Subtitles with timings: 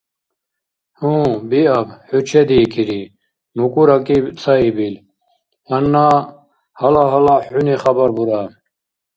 [0.99, 1.17] —Гьу,
[1.49, 3.01] биаб, хӀу чедиикири,—
[3.57, 4.95] мукӀуракӀиб цаибил.—
[5.67, 6.07] Гьанна
[6.79, 8.41] гьала-гьала хӀуни хабар бура.